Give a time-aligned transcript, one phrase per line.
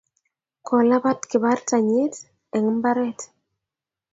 [0.65, 2.15] Ko lapat kibartannyit
[2.55, 3.19] eng mbaret